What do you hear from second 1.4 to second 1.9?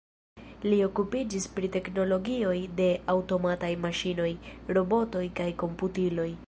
pri